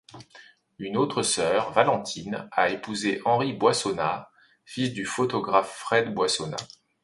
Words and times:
Une 0.79 0.97
autre 0.97 1.21
sœur, 1.21 1.69
Valentine, 1.73 2.49
a 2.53 2.71
épousé 2.71 3.21
Henri 3.23 3.53
Boissonnas, 3.53 4.29
fils 4.65 4.93
du 4.93 5.05
photographe 5.05 5.75
Fred 5.77 6.11
Boissonnas. 6.11 6.67